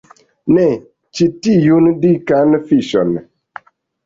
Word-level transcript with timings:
Ne, 0.53 0.63
ĉi 1.19 1.27
tiun 1.49 1.91
dikan 2.07 2.57
fiŝon 2.73 3.15